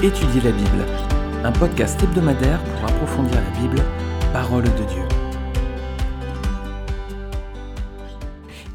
Étudier 0.00 0.40
la 0.42 0.52
Bible, 0.52 0.86
un 1.42 1.50
podcast 1.50 2.00
hebdomadaire 2.00 2.62
pour 2.62 2.84
approfondir 2.84 3.34
la 3.34 3.60
Bible, 3.60 3.82
parole 4.32 4.62
de 4.62 4.68
Dieu. 4.68 5.02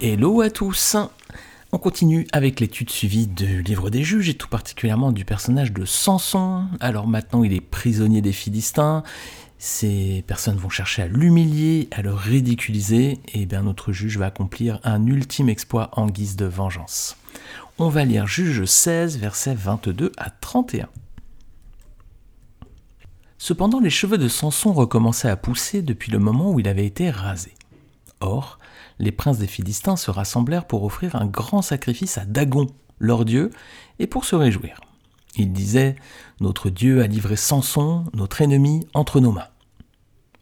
Hello 0.01 0.41
à 0.41 0.49
tous 0.49 0.97
On 1.71 1.77
continue 1.77 2.27
avec 2.33 2.59
l'étude 2.59 2.89
suivie 2.89 3.27
du 3.27 3.61
livre 3.61 3.89
des 3.89 4.03
juges 4.03 4.27
et 4.27 4.33
tout 4.33 4.49
particulièrement 4.49 5.13
du 5.13 5.23
personnage 5.23 5.71
de 5.71 5.85
Samson. 5.85 6.65
Alors 6.81 7.07
maintenant 7.07 7.45
il 7.45 7.53
est 7.53 7.61
prisonnier 7.61 8.21
des 8.21 8.33
Philistins, 8.33 9.01
ces 9.57 10.25
personnes 10.27 10.57
vont 10.57 10.67
chercher 10.67 11.03
à 11.03 11.07
l'humilier, 11.07 11.87
à 11.91 12.01
le 12.01 12.13
ridiculiser, 12.13 13.19
et 13.33 13.45
bien 13.45 13.61
notre 13.61 13.93
juge 13.93 14.17
va 14.17 14.25
accomplir 14.25 14.81
un 14.83 15.05
ultime 15.05 15.47
exploit 15.47 15.89
en 15.93 16.07
guise 16.07 16.35
de 16.35 16.45
vengeance. 16.45 17.15
On 17.79 17.87
va 17.87 18.03
lire 18.03 18.27
Juge 18.27 18.65
16, 18.65 19.19
versets 19.19 19.55
22 19.55 20.11
à 20.17 20.29
31. 20.29 20.89
Cependant, 23.43 23.81
les 23.81 23.89
cheveux 23.89 24.17
de 24.17 24.29
Samson 24.29 24.71
recommençaient 24.71 25.27
à 25.27 25.35
pousser 25.35 25.81
depuis 25.81 26.13
le 26.13 26.17
moment 26.17 26.51
où 26.51 26.61
il 26.61 26.67
avait 26.69 26.85
été 26.85 27.09
rasé. 27.09 27.51
Or, 28.21 28.57
les 28.99 29.11
princes 29.11 29.39
des 29.39 29.47
Philistins 29.47 29.97
se 29.97 30.11
rassemblèrent 30.11 30.65
pour 30.65 30.85
offrir 30.85 31.17
un 31.17 31.25
grand 31.25 31.61
sacrifice 31.61 32.17
à 32.17 32.23
Dagon, 32.23 32.67
leur 32.99 33.25
dieu, 33.25 33.49
et 33.99 34.07
pour 34.07 34.23
se 34.23 34.37
réjouir. 34.37 34.79
Ils 35.35 35.51
disaient 35.51 35.97
Notre 36.39 36.69
Dieu 36.69 37.01
a 37.01 37.07
livré 37.07 37.35
Samson, 37.35 38.05
notre 38.13 38.41
ennemi, 38.41 38.87
entre 38.93 39.19
nos 39.19 39.33
mains. 39.33 39.49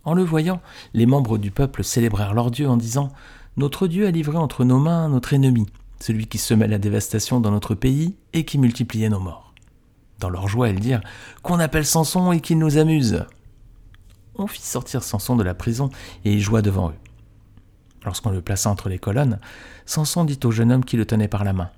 En 0.04 0.14
le 0.14 0.24
voyant, 0.24 0.62
les 0.94 1.08
membres 1.08 1.40
du 1.40 1.50
peuple 1.50 1.84
célébrèrent 1.84 2.36
leur 2.36 2.52
Dieu 2.52 2.70
en 2.70 2.78
disant 2.78 3.10
Notre 3.58 3.88
Dieu 3.88 4.06
a 4.06 4.12
livré 4.12 4.38
entre 4.38 4.64
nos 4.64 4.78
mains 4.78 5.10
notre 5.10 5.34
ennemi, 5.34 5.66
celui 6.00 6.28
qui 6.28 6.38
semait 6.38 6.68
la 6.68 6.78
dévastation 6.78 7.40
dans 7.40 7.50
notre 7.50 7.74
pays 7.74 8.14
et 8.34 8.46
qui 8.46 8.60
multipliait 8.60 9.10
nos 9.10 9.20
morts. 9.20 9.51
Dans 10.22 10.30
leur 10.30 10.48
joie, 10.48 10.70
ils 10.70 10.80
dirent 10.80 11.02
Qu'on 11.42 11.60
appelle 11.60 11.86
Samson 11.86 12.32
et 12.32 12.40
qu'il 12.40 12.60
nous 12.60 12.78
amuse. 12.78 13.26
On 14.36 14.48
fit 14.48 14.62
sortir 14.62 15.04
Samson 15.04 15.36
de 15.36 15.44
la 15.44 15.56
prison 15.56 15.90
et 16.24 16.32
il 16.32 16.40
joua 16.40 16.62
devant 16.62 16.90
eux. 16.90 16.96
Lorsqu'on 18.06 18.30
le 18.30 18.42
plaça 18.42 18.70
entre 18.70 18.88
les 18.88 19.00
colonnes, 19.00 19.40
Samson 19.86 20.24
dit 20.24 20.40
au 20.44 20.52
jeune 20.52 20.72
homme 20.72 20.86
qui 20.86 20.96
le 20.96 21.06
tenait 21.06 21.28
par 21.28 21.44
la 21.44 21.54
main 21.54 21.72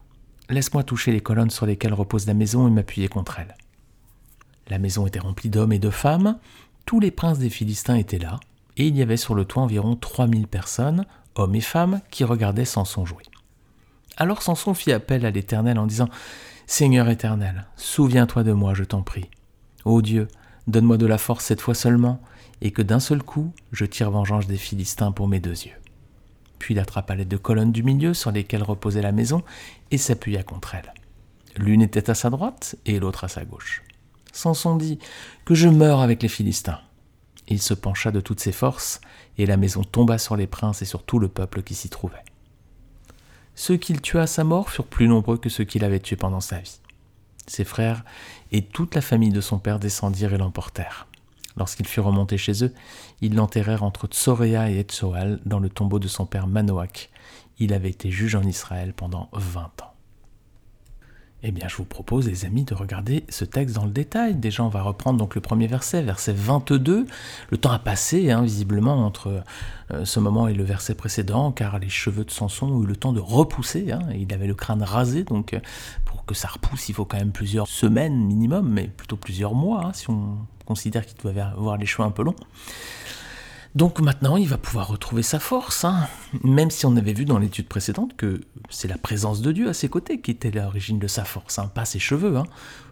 Laisse-moi 0.50 0.84
toucher 0.84 1.14
les 1.14 1.22
colonnes 1.22 1.50
sur 1.50 1.66
lesquelles 1.66 1.94
repose 1.94 2.28
la 2.28 2.34
maison 2.34 2.68
et 2.68 2.72
m'appuyer 2.72 3.08
contre 3.08 3.40
elles. 3.40 3.56
La 4.68 4.78
maison 4.78 5.08
était 5.08 5.20
remplie 5.20 5.50
d'hommes 5.50 5.74
et 5.74 5.80
de 5.80 5.90
femmes, 5.90 6.38
tous 6.86 7.00
les 7.00 7.12
princes 7.12 7.40
des 7.40 7.50
Philistins 7.50 7.96
étaient 7.96 8.20
là, 8.20 8.42
et 8.76 8.88
il 8.88 8.96
y 8.98 9.02
avait 9.02 9.18
sur 9.18 9.36
le 9.36 9.46
toit 9.46 9.64
environ 9.64 9.96
3000 9.96 10.48
personnes, 10.48 11.06
hommes 11.36 11.56
et 11.56 11.62
femmes, 11.62 12.02
qui 12.12 12.26
regardaient 12.26 12.66
Samson 12.66 13.06
jouer. 13.06 13.24
Alors 14.18 14.42
Samson 14.42 14.74
fit 14.74 14.92
appel 14.92 15.26
à 15.26 15.32
l'Éternel 15.32 15.80
en 15.80 15.88
disant 15.88 16.10
Seigneur 16.66 17.09
éternel, 17.09 17.67
souviens-toi 17.75 18.44
de 18.44 18.53
moi, 18.53 18.73
je 18.73 18.83
t'en 18.83 19.02
prie. 19.02 19.30
Ô 19.86 20.02
Dieu, 20.02 20.28
donne-moi 20.67 20.97
de 20.97 21.06
la 21.06 21.17
force 21.17 21.45
cette 21.45 21.61
fois 21.61 21.75
seulement, 21.75 22.22
et 22.61 22.72
que 22.72 22.81
d'un 22.81 23.00
seul 23.00 23.22
coup 23.22 23.53
je 23.72 23.86
tire 23.86 24.11
vengeance 24.11 24.47
des 24.47 24.58
Philistins 24.58 25.11
pour 25.11 25.28
mes 25.28 25.39
deux 25.39 25.66
yeux. 25.66 25.75
Puis 26.59 26.73
il 26.73 26.80
attrapa 26.80 27.16
les 27.16 27.25
deux 27.25 27.38
colonnes 27.38 27.73
du 27.73 27.84
milieu 27.84 28.14
sur 28.14 28.31
lesquelles 28.31 28.64
reposait 28.64 29.02
la 29.02 29.11
maison 29.11 29.44
et 29.91 29.97
s'appuya 29.97 30.44
contre 30.44 30.75
elles. 30.75 30.94
L'une 31.58 31.81
était 31.81 32.09
à 32.09 32.16
sa 32.16 32.30
droite 32.30 32.75
et 32.86 33.00
l'autre 33.00 33.25
à 33.25 33.28
sa 33.28 33.44
gauche. 33.44 33.84
Samson 34.31 34.78
dit 34.78 35.00
Que 35.45 35.56
je 35.56 35.67
meure 35.67 36.00
avec 36.00 36.23
les 36.23 36.30
Philistins. 36.30 36.80
Il 37.50 37.61
se 37.61 37.73
pencha 37.73 38.11
de 38.11 38.22
toutes 38.22 38.39
ses 38.39 38.53
forces, 38.53 39.02
et 39.38 39.45
la 39.45 39.58
maison 39.58 39.84
tomba 39.84 40.17
sur 40.17 40.38
les 40.38 40.47
princes 40.47 40.81
et 40.81 40.86
sur 40.86 41.03
tout 41.03 41.19
le 41.19 41.28
peuple 41.28 41.61
qui 41.61 41.75
s'y 41.75 41.89
trouvait. 41.89 42.23
Ceux 43.56 43.78
qu'il 43.78 44.02
tua 44.02 44.23
à 44.23 44.28
sa 44.28 44.44
mort 44.44 44.70
furent 44.70 44.86
plus 44.86 45.08
nombreux 45.08 45.38
que 45.38 45.50
ceux 45.50 45.64
qu'il 45.64 45.84
avait 45.84 46.00
tués 46.00 46.16
pendant 46.16 46.40
sa 46.40 46.59
vie. 46.59 46.80
Ses 47.47 47.66
frères 47.66 48.03
et 48.52 48.62
toute 48.62 48.96
la 48.96 49.02
famille 49.02 49.31
de 49.31 49.41
son 49.41 49.59
père 49.59 49.80
descendirent 49.80 50.34
et 50.34 50.38
l'emportèrent. 50.38 51.08
Lorsqu'il 51.56 51.88
fut 51.88 52.00
remonté 52.00 52.38
chez 52.38 52.64
eux, 52.64 52.74
ils 53.22 53.36
l'enterrèrent 53.36 53.84
entre 53.84 54.08
Tsoréa 54.08 54.72
et 54.72 54.80
Etsoal 54.80 55.40
dans 55.46 55.59
le 55.59 55.69
tombeau 55.69 56.00
de 56.00 56.08
son 56.08 56.25
père 56.25 56.47
Manoach. 56.47 57.09
Il 57.59 57.74
avait 57.74 57.91
été 57.91 58.09
juge 58.09 58.36
en 58.36 58.44
Israël 58.44 58.94
pendant 58.94 59.30
vingt 59.34 59.81
ans. 59.81 59.93
Eh 61.46 61.52
bien, 61.52 61.68
je 61.68 61.76
vous 61.76 61.84
propose, 61.84 62.30
les 62.30 62.46
amis, 62.46 62.64
de 62.64 62.74
regarder 62.74 63.26
ce 63.28 63.44
texte 63.44 63.76
dans 63.76 63.84
le 63.84 63.92
détail. 63.92 64.36
Déjà, 64.36 64.64
on 64.64 64.70
va 64.70 64.81
reprendre 64.81 65.20
donc 65.20 65.36
le 65.36 65.42
premier 65.42 65.68
verset, 65.68 66.02
verset 66.02 66.31
22. 66.31 67.06
Le 67.50 67.58
temps 67.58 67.72
a 67.72 67.80
passé, 67.80 68.31
hein, 68.31 68.44
visiblement, 68.44 69.06
entre 69.06 69.44
euh, 69.92 70.06
ce 70.06 70.22
moment 70.22 70.48
et 70.48 70.53
le 70.53 70.64
verset 70.64 70.96
précédent, 70.96 71.52
car 71.52 71.80
les 71.80 71.90
cheveux 71.90 72.24
de 72.24 72.32
Samson 72.32 72.68
ont 72.68 72.84
eu 72.84 72.86
le 72.86 72.96
temps 72.96 73.12
de 73.12 73.20
repousser. 73.20 73.92
Hein. 73.92 74.00
il 74.18 74.34
avait 74.34 74.48
le 74.48 74.56
crâne 74.56 74.84
rasé, 74.84 75.26
donc 75.26 75.53
euh, 75.53 75.59
pour 76.06 76.24
que 76.24 76.34
ça 76.34 76.48
repousse, 76.48 76.88
il 76.88 76.96
faut 76.96 77.03
quand 77.03 77.18
même 77.18 77.34
plusieurs 77.34 77.68
semaines 77.68 78.26
minimum, 78.26 78.70
mais 78.70 78.88
plutôt 78.88 79.18
plusieurs 79.18 79.53
mois, 79.53 79.88
hein, 79.88 79.92
si 79.94 80.09
on 80.09 80.38
considère 80.66 81.06
qu'il 81.06 81.18
doit 81.18 81.44
avoir 81.44 81.76
les 81.76 81.86
cheveux 81.86 82.08
un 82.08 82.12
peu 82.12 82.24
longs. 82.24 82.38
Donc 83.75 84.00
maintenant, 84.00 84.38
il 84.38 84.47
va 84.47 84.59
pouvoir 84.59 84.88
retrouver 84.88 85.23
sa 85.23 85.39
force, 85.39 85.84
hein. 85.84 86.07
même 86.44 86.69
si 86.69 86.85
on 86.85 86.95
avait 86.95 87.13
vu 87.13 87.25
dans 87.25 87.39
l'étude 87.39 87.67
précédente 87.67 88.16
que 88.16 88.41
c'est 88.69 88.88
la 88.88 89.00
présence 89.00 89.41
de 89.41 89.51
Dieu 89.51 89.67
à 89.67 89.73
ses 89.73 89.89
côtés 89.89 90.22
qui 90.22 90.29
était 90.29 90.51
l'origine 90.51 91.00
de 91.00 91.07
sa 91.07 91.23
force, 91.25 91.57
hein, 91.57 91.72
pas 91.73 91.85
ses 91.85 91.97
cheveux. 91.97 92.38
Hein. 92.38 92.45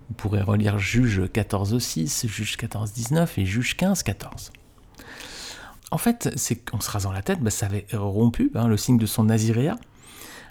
Vous 0.08 0.16
pourrez 0.16 0.42
relire 0.42 0.80
Juge 0.80 1.22
14.6, 1.22 2.28
Juge 2.28 2.58
14.19 2.58 3.28
et 3.38 3.46
Juge 3.46 3.76
15.14. 3.78 4.52
En 5.92 5.98
fait, 5.98 6.32
c'est 6.36 6.56
qu'en 6.56 6.80
se 6.80 6.90
rasant 6.90 7.12
la 7.12 7.22
tête, 7.22 7.42
bah, 7.42 7.52
ça 7.52 7.68
avait 7.68 7.86
rompu 7.94 8.52
le 8.54 8.78
signe 8.78 8.98
de 8.98 9.06
son 9.06 9.26
naziréa. 9.26 9.78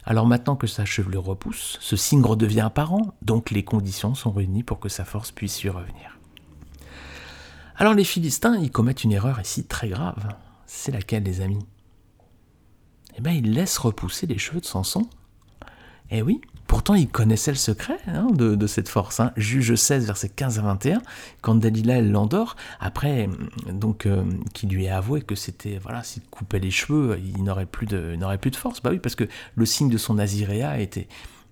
Alors 0.04 0.26
maintenant 0.26 0.54
que 0.54 0.66
sa 0.66 0.84
chevelure 0.84 1.24
repousse, 1.24 1.76
ce 1.80 1.96
signe 1.96 2.22
redevient 2.22 2.60
apparent, 2.60 3.14
donc 3.22 3.50
les 3.50 3.64
conditions 3.64 4.14
sont 4.14 4.30
réunies 4.30 4.62
pour 4.62 4.78
que 4.78 4.88
sa 4.88 5.04
force 5.04 5.32
puisse 5.32 5.62
y 5.64 5.68
revenir. 5.68 6.19
Alors 7.80 7.94
les 7.94 8.04
Philistins, 8.04 8.58
ils 8.58 8.70
commettent 8.70 9.04
une 9.04 9.12
erreur 9.12 9.40
ici 9.40 9.64
très 9.64 9.88
grave. 9.88 10.34
C'est 10.66 10.92
laquelle, 10.92 11.22
les 11.22 11.40
amis? 11.40 11.64
Eh 13.16 13.22
bien, 13.22 13.32
ils 13.32 13.54
laissent 13.54 13.78
repousser 13.78 14.26
les 14.26 14.36
cheveux 14.36 14.60
de 14.60 14.66
Samson. 14.66 15.08
Eh 16.10 16.20
oui, 16.20 16.42
pourtant 16.66 16.94
ils 16.94 17.08
connaissaient 17.08 17.52
le 17.52 17.56
secret 17.56 17.96
hein, 18.06 18.26
de, 18.32 18.66
cette 18.66 18.90
force. 18.90 19.18
Hein. 19.18 19.32
Juge 19.38 19.76
16, 19.76 20.04
verset 20.04 20.28
15 20.28 20.58
à 20.58 20.62
21, 20.62 21.00
quand 21.40 21.54
Dalila 21.54 22.02
l'endort, 22.02 22.56
après 22.80 23.30
donc 23.72 24.04
euh, 24.04 24.24
qui 24.52 24.66
lui 24.66 24.86
a 24.86 24.98
avoué 24.98 25.22
que 25.22 25.34
c'était 25.34 25.78
voilà 25.78 26.02
s'il 26.02 26.22
coupait 26.24 26.58
les 26.58 26.72
cheveux, 26.72 27.18
il 27.18 27.42
n'aurait 27.44 27.64
plus 27.64 27.86
de 27.86 28.18
plus 28.36 28.50
de 28.50 28.56
force. 28.56 28.82
Bah 28.82 28.90
oui, 28.90 28.98
parce 28.98 29.14
que 29.14 29.24
le 29.54 29.64
signe 29.64 29.88
de 29.88 29.98
son 29.98 30.14
naziréa 30.14 30.80
était 30.80 31.08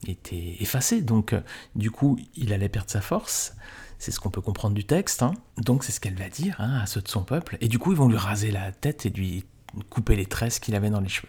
était 0.07 0.57
effacé, 0.61 1.01
donc 1.01 1.33
euh, 1.33 1.41
du 1.75 1.91
coup 1.91 2.19
il 2.37 2.53
allait 2.53 2.69
perdre 2.69 2.91
sa 2.91 3.01
force. 3.01 3.55
C'est 3.99 4.11
ce 4.11 4.21
qu'on 4.21 4.31
peut 4.31 4.41
comprendre 4.41 4.75
du 4.75 4.85
texte. 4.85 5.23
Hein. 5.23 5.33
Donc 5.57 5.85
c'est 5.85 5.93
ce 5.93 6.01
qu'elle 6.01 6.15
va 6.15 6.29
dire 6.29 6.57
hein, 6.59 6.81
à 6.83 6.87
ceux 6.87 7.01
de 7.01 7.09
son 7.09 7.23
peuple. 7.23 7.59
Et 7.61 7.69
du 7.69 7.79
coup, 7.79 7.93
ils 7.93 7.99
vont 7.99 8.09
lui 8.09 8.17
raser 8.17 8.51
la 8.51 8.73
tête 8.73 9.07
et 9.07 9.11
lui 9.11 9.45
couper 9.91 10.17
les 10.17 10.27
tresses 10.27 10.59
qu'il 10.59 10.75
avait 10.75 10.91
dans 10.91 11.01
les 11.01 11.09
cheveux. 11.09 11.29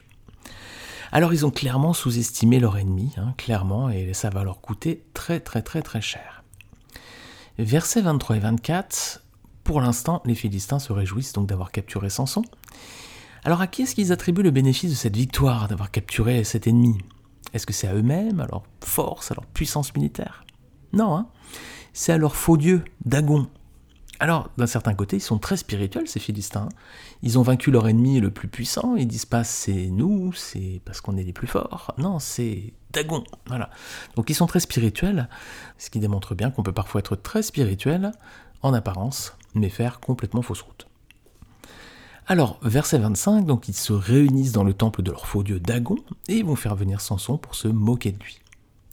Alors 1.12 1.34
ils 1.34 1.46
ont 1.46 1.52
clairement 1.52 1.94
sous-estimé 1.94 2.60
leur 2.60 2.78
ennemi, 2.78 3.14
hein, 3.18 3.34
clairement, 3.38 3.90
et 3.90 4.14
ça 4.14 4.30
va 4.30 4.44
leur 4.44 4.62
coûter 4.62 5.04
très 5.14 5.40
très 5.40 5.64
très 5.64 5.82
très 5.82 6.02
cher. 6.02 6.44
Versets 7.58 8.02
23 8.02 8.38
et 8.38 8.40
24, 8.40 9.24
pour 9.64 9.82
l'instant, 9.82 10.22
les 10.26 10.36
Philistins 10.36 10.80
se 10.80 10.94
réjouissent 10.94 11.34
donc 11.34 11.48
d'avoir 11.48 11.72
capturé 11.72 12.10
Samson. 12.10 12.44
Alors 13.44 13.62
à 13.62 13.68
qui 13.68 13.84
est-ce 13.84 13.96
qu'ils 13.96 14.12
attribuent 14.12 14.44
le 14.44 14.52
bénéfice 14.52 14.92
de 14.92 14.96
cette 14.96 15.16
victoire, 15.16 15.68
d'avoir 15.68 15.90
capturé 15.90 16.44
cet 16.44 16.68
ennemi? 16.68 16.98
Est-ce 17.54 17.66
que 17.66 17.74
c'est 17.74 17.88
à 17.88 17.96
eux-mêmes, 17.96 18.40
à 18.40 18.46
leur 18.46 18.64
force, 18.82 19.32
à 19.32 19.36
leur 19.36 19.46
puissance 19.46 19.96
militaire 19.96 20.44
Non, 20.94 21.16
hein 21.16 21.28
c'est 21.94 22.14
à 22.14 22.18
leur 22.18 22.36
faux 22.36 22.58
dieu, 22.58 22.84
Dagon. 23.06 23.48
Alors, 24.22 24.50
d'un 24.58 24.68
certain 24.68 24.94
côté, 24.94 25.18
ils 25.18 25.22
sont 25.22 25.38
très 25.38 25.56
spirituels, 25.56 26.08
ces 26.08 26.20
Philistins. 26.20 26.70
Ils 27.24 27.40
ont 27.40 27.42
vaincu 27.42 27.72
leur 27.72 27.88
ennemi 27.88 28.20
le 28.20 28.32
plus 28.32 28.50
puissant, 28.50 28.96
ils 28.96 29.08
disent 29.08 29.26
pas 29.26 29.44
c'est 29.44 29.88
nous, 29.88 30.34
c'est 30.34 30.82
parce 30.84 31.00
qu'on 31.00 31.18
est 31.18 31.24
les 31.24 31.34
plus 31.34 31.48
forts. 31.48 31.94
Non, 31.98 32.20
c'est 32.20 32.74
Dagon. 32.92 33.24
Voilà. 33.48 33.70
Donc 34.16 34.30
ils 34.30 34.34
sont 34.34 34.46
très 34.46 34.60
spirituels, 34.60 35.30
ce 35.78 35.90
qui 35.90 36.00
démontre 36.00 36.36
bien 36.36 36.52
qu'on 36.52 36.64
peut 36.64 36.74
parfois 36.74 37.00
être 37.00 37.16
très 37.16 37.44
spirituel 37.44 38.12
en 38.62 38.74
apparence, 38.74 39.38
mais 39.56 39.70
faire 39.70 40.02
complètement 40.02 40.42
fausse 40.42 40.62
route. 40.62 40.88
Alors, 42.28 42.60
verset 42.62 43.00
25, 43.00 43.46
donc 43.46 43.70
ils 43.70 43.74
se 43.74 43.94
réunissent 43.94 44.52
dans 44.52 44.64
le 44.64 44.74
temple 44.74 45.02
de 45.02 45.12
leur 45.12 45.26
faux 45.26 45.44
dieu 45.44 45.60
Dagon 45.60 45.98
et 46.28 46.38
ils 46.38 46.46
vont 46.46 46.58
faire 46.58 46.76
venir 46.76 47.02
Samson 47.02 47.38
pour 47.38 47.56
se 47.56 47.68
moquer 47.68 48.12
de 48.12 48.24
lui. 48.24 48.40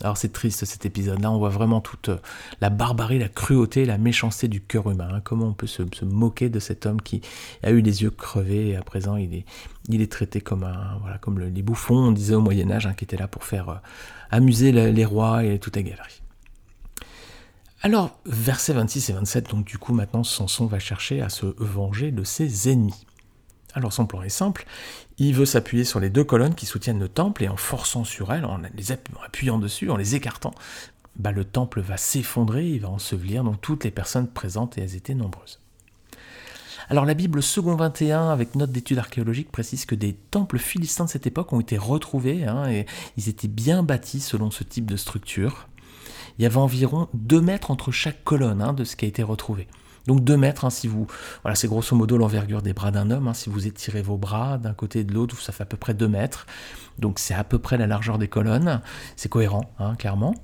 Alors 0.02 0.18
c'est 0.18 0.30
triste 0.30 0.64
cet 0.66 0.84
épisode-là, 0.84 1.30
on 1.30 1.38
voit 1.38 1.48
vraiment 1.48 1.80
toute 1.80 2.10
euh, 2.10 2.18
la 2.60 2.68
barbarie, 2.68 3.18
la 3.18 3.30
cruauté, 3.30 3.86
la 3.86 3.96
méchanceté 3.96 4.46
du 4.46 4.60
cœur 4.60 4.90
humain. 4.90 5.08
Hein. 5.10 5.20
Comment 5.24 5.46
on 5.46 5.52
peut 5.54 5.66
se, 5.66 5.82
moquer 6.04 6.50
de 6.50 6.58
cet 6.58 6.84
homme 6.84 7.00
qui 7.00 7.22
a 7.62 7.70
eu 7.70 7.80
les 7.80 8.02
yeux 8.02 8.10
crevés 8.10 8.68
et 8.68 8.76
à 8.76 8.82
présent 8.82 9.16
il 9.16 9.34
est, 9.34 9.46
il 9.88 10.02
est 10.02 10.12
traité 10.12 10.42
comme, 10.42 10.64
un, 10.64 10.98
voilà, 11.00 11.16
comme 11.16 11.38
les 11.38 11.62
bouffons, 11.62 11.96
on 12.08 12.12
disait 12.12 12.34
au 12.34 12.42
Moyen 12.42 12.70
Âge, 12.70 12.86
hein, 12.86 12.92
qui 12.92 13.04
étaient 13.04 13.16
là 13.16 13.26
pour 13.26 13.44
faire 13.44 13.68
euh, 13.70 13.76
amuser 14.30 14.70
les 14.70 15.04
rois 15.06 15.44
et 15.44 15.58
toute 15.58 15.76
la 15.76 15.82
galerie. 15.82 16.20
Alors, 17.82 18.18
versets 18.26 18.72
26 18.72 19.10
et 19.10 19.12
27, 19.12 19.50
donc 19.50 19.64
du 19.64 19.78
coup 19.78 19.94
maintenant 19.94 20.24
Samson 20.24 20.66
va 20.66 20.78
chercher 20.78 21.22
à 21.22 21.28
se 21.28 21.46
venger 21.58 22.10
de 22.10 22.24
ses 22.24 22.70
ennemis. 22.70 23.05
Alors 23.76 23.92
son 23.92 24.06
plan 24.06 24.22
est 24.22 24.30
simple, 24.30 24.64
il 25.18 25.34
veut 25.34 25.44
s'appuyer 25.44 25.84
sur 25.84 26.00
les 26.00 26.08
deux 26.08 26.24
colonnes 26.24 26.54
qui 26.54 26.64
soutiennent 26.64 26.98
le 26.98 27.10
temple 27.10 27.44
et 27.44 27.48
en 27.48 27.58
forçant 27.58 28.04
sur 28.04 28.32
elles, 28.32 28.46
en 28.46 28.58
les 28.74 28.90
appuyant 28.90 29.58
dessus, 29.58 29.90
en 29.90 29.98
les 29.98 30.14
écartant, 30.14 30.54
bah, 31.16 31.30
le 31.30 31.44
temple 31.44 31.82
va 31.82 31.98
s'effondrer, 31.98 32.66
il 32.66 32.80
va 32.80 32.88
ensevelir 32.88 33.44
donc 33.44 33.60
toutes 33.60 33.84
les 33.84 33.90
personnes 33.90 34.28
présentes 34.28 34.78
et 34.78 34.80
elles 34.80 34.96
étaient 34.96 35.14
nombreuses. 35.14 35.60
Alors 36.88 37.04
la 37.04 37.12
Bible 37.12 37.42
second 37.42 37.76
21, 37.76 38.30
avec 38.30 38.54
note 38.54 38.72
d'études 38.72 38.98
archéologiques, 38.98 39.52
précise 39.52 39.84
que 39.84 39.94
des 39.94 40.14
temples 40.14 40.58
philistins 40.58 41.04
de 41.04 41.10
cette 41.10 41.26
époque 41.26 41.52
ont 41.52 41.60
été 41.60 41.76
retrouvés, 41.76 42.44
hein, 42.44 42.70
et 42.70 42.86
ils 43.18 43.28
étaient 43.28 43.46
bien 43.46 43.82
bâtis 43.82 44.20
selon 44.20 44.50
ce 44.50 44.64
type 44.64 44.90
de 44.90 44.96
structure. 44.96 45.68
Il 46.38 46.44
y 46.44 46.46
avait 46.46 46.56
environ 46.56 47.08
2 47.12 47.42
mètres 47.42 47.70
entre 47.70 47.92
chaque 47.92 48.24
colonne 48.24 48.62
hein, 48.62 48.72
de 48.72 48.84
ce 48.84 48.96
qui 48.96 49.04
a 49.04 49.08
été 49.08 49.22
retrouvé. 49.22 49.68
Donc 50.06 50.22
2 50.22 50.36
mètres, 50.36 50.64
hein, 50.64 50.70
si 50.70 50.86
vous. 50.86 51.06
Voilà, 51.42 51.54
c'est 51.56 51.68
grosso 51.68 51.96
modo 51.96 52.16
l'envergure 52.16 52.62
des 52.62 52.72
bras 52.72 52.90
d'un 52.90 53.10
homme. 53.10 53.32
si 53.34 53.50
vous 53.50 53.66
étirez 53.66 54.02
vos 54.02 54.16
bras 54.16 54.58
d'un 54.58 54.74
côté 54.74 55.00
et 55.00 55.04
de 55.04 55.12
l'autre, 55.12 55.40
ça 55.40 55.52
fait 55.52 55.62
à 55.62 55.66
peu 55.66 55.76
près 55.76 55.94
2 55.94 56.08
mètres. 56.08 56.46
Donc 56.98 57.18
c'est 57.18 57.34
à 57.34 57.44
peu 57.44 57.58
près 57.58 57.76
la 57.76 57.86
largeur 57.86 58.18
des 58.18 58.28
colonnes. 58.28 58.80
C'est 59.16 59.28
cohérent, 59.28 59.70
clairement. 59.98 60.34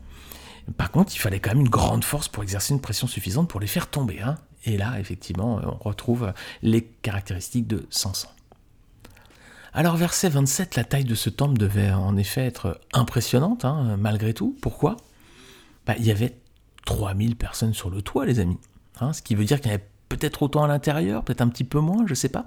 Par 0.77 0.91
contre, 0.91 1.15
il 1.15 1.19
fallait 1.19 1.41
quand 1.41 1.51
même 1.51 1.61
une 1.61 1.69
grande 1.69 2.05
force 2.05 2.29
pour 2.29 2.43
exercer 2.43 2.73
une 2.73 2.81
pression 2.81 3.07
suffisante 3.07 3.49
pour 3.49 3.61
les 3.61 3.67
faire 3.67 3.89
tomber. 3.89 4.23
Et 4.65 4.77
là, 4.77 4.99
effectivement, 5.01 5.61
on 5.65 5.89
retrouve 5.89 6.33
les 6.63 6.83
caractéristiques 6.85 7.67
de 7.67 7.87
Samson. 7.91 8.29
Alors, 9.75 9.97
verset 9.97 10.29
27, 10.29 10.77
la 10.77 10.85
taille 10.85 11.05
de 11.05 11.15
ce 11.15 11.31
temple 11.31 11.57
devait 11.57 11.91
en 11.91 12.17
effet 12.17 12.45
être 12.45 12.79
impressionnante, 12.93 13.65
hein, 13.65 13.97
malgré 13.99 14.35
tout. 14.35 14.57
Pourquoi? 14.61 14.99
Bah, 15.87 15.95
Il 15.99 16.05
y 16.05 16.11
avait 16.11 16.37
3000 16.85 17.37
personnes 17.37 17.73
sur 17.73 17.89
le 17.89 18.03
toit, 18.03 18.27
les 18.27 18.39
amis. 18.39 18.59
Hein, 19.01 19.13
ce 19.13 19.23
qui 19.23 19.35
veut 19.35 19.45
dire 19.45 19.61
qu'il 19.61 19.71
y 19.71 19.75
avait 19.75 19.87
peut-être 20.09 20.43
autant 20.43 20.65
à 20.65 20.69
l'intérieur, 20.69 21.25
peut-être 21.25 21.41
un 21.41 21.49
petit 21.49 21.65
peu 21.65 21.81
moins, 21.81 22.05
je 22.07 22.13
ne 22.13 22.15
sais 22.15 22.29
pas. 22.29 22.45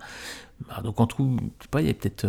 Bah, 0.67 0.81
donc, 0.83 0.99
en 0.99 1.07
tout, 1.07 1.37
je 1.59 1.63
sais 1.63 1.69
pas, 1.69 1.81
il 1.81 1.85
y 1.85 1.89
avait 1.89 1.97
peut-être 1.97 2.27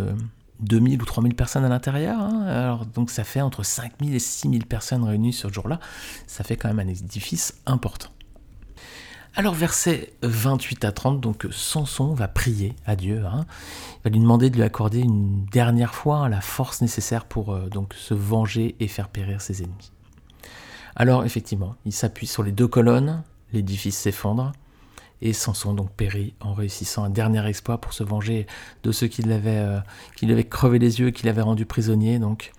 2000 0.59 0.99
euh, 0.99 1.01
ou 1.01 1.05
3000 1.05 1.35
personnes 1.35 1.65
à 1.65 1.69
l'intérieur. 1.69 2.19
Hein. 2.19 2.43
Alors, 2.47 2.85
donc, 2.85 3.11
ça 3.11 3.23
fait 3.23 3.41
entre 3.41 3.63
5000 3.63 4.15
et 4.15 4.19
6000 4.19 4.65
personnes 4.65 5.03
réunies 5.03 5.33
ce 5.33 5.51
jour-là. 5.51 5.79
Ça 6.25 6.43
fait 6.43 6.57
quand 6.57 6.67
même 6.67 6.79
un 6.79 6.87
édifice 6.89 7.61
important. 7.65 8.09
Alors 9.37 9.53
verset 9.53 10.13
28 10.23 10.83
à 10.83 10.91
30, 10.91 11.21
donc 11.21 11.45
Samson 11.51 12.11
va 12.15 12.27
prier 12.27 12.75
à 12.87 12.95
Dieu, 12.95 13.23
hein. 13.23 13.45
il 13.99 14.03
va 14.05 14.09
lui 14.09 14.19
demander 14.19 14.49
de 14.49 14.55
lui 14.55 14.63
accorder 14.63 15.01
une 15.01 15.45
dernière 15.45 15.93
fois 15.93 16.27
la 16.27 16.41
force 16.41 16.81
nécessaire 16.81 17.23
pour 17.23 17.53
euh, 17.53 17.69
donc 17.69 17.93
se 17.93 18.15
venger 18.15 18.75
et 18.79 18.87
faire 18.87 19.09
périr 19.09 19.39
ses 19.41 19.61
ennemis. 19.61 19.91
Alors 20.95 21.23
effectivement, 21.23 21.75
il 21.85 21.93
s'appuie 21.93 22.25
sur 22.25 22.41
les 22.41 22.51
deux 22.51 22.67
colonnes, 22.67 23.21
l'édifice 23.53 23.97
s'effondre, 23.97 24.51
et 25.21 25.33
Samson 25.33 25.73
donc 25.73 25.91
périt 25.91 26.33
en 26.39 26.53
réussissant 26.53 27.03
un 27.03 27.09
dernier 27.09 27.45
exploit 27.47 27.79
pour 27.79 27.93
se 27.93 28.03
venger 28.03 28.45
de 28.83 28.91
ceux 28.91 29.07
qui 29.07 29.23
l'avaient 29.23 29.83
euh, 30.21 30.43
crevé 30.43 30.79
les 30.79 30.99
yeux, 30.99 31.09
qui 31.09 31.25
l'avaient 31.25 31.41
rendu 31.41 31.65
prisonnier. 31.65 32.19
Donc 32.19 32.51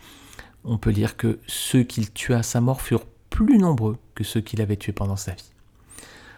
on 0.64 0.78
peut 0.78 0.90
lire 0.90 1.16
que 1.16 1.38
ceux 1.46 1.82
qu'il 1.82 2.10
tua 2.10 2.38
à 2.38 2.42
sa 2.42 2.60
mort 2.60 2.82
furent 2.82 3.06
plus 3.30 3.58
nombreux 3.58 3.98
que 4.14 4.24
ceux 4.24 4.40
qu'il 4.40 4.60
avait 4.60 4.76
tués 4.76 4.92
pendant 4.92 5.16
sa 5.16 5.32
vie. 5.32 5.52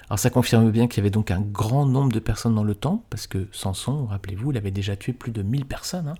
Alors 0.08 0.18
ça 0.18 0.28
confirme 0.28 0.70
bien 0.72 0.88
qu'il 0.88 0.98
y 0.98 1.00
avait 1.00 1.10
donc 1.10 1.30
un 1.30 1.40
grand 1.40 1.86
nombre 1.86 2.12
de 2.12 2.18
personnes 2.18 2.56
dans 2.56 2.64
le 2.64 2.74
temple, 2.74 3.04
parce 3.10 3.28
que 3.28 3.46
Samson, 3.52 4.06
rappelez-vous, 4.06 4.50
il 4.50 4.56
avait 4.58 4.72
déjà 4.72 4.96
tué 4.96 5.12
plus 5.12 5.30
de 5.30 5.42
1000 5.42 5.66
personnes, 5.66 6.08
hein, 6.08 6.14